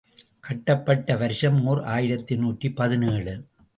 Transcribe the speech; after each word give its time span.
கட்டப் 0.39 0.85
பட்ட 0.85 1.17
வருஷம் 1.17 1.65
ஓர் 1.65 1.81
ஆயிரத்து 1.83 2.37
நூற்றி 2.37 2.71
பதினேழு. 2.71 3.35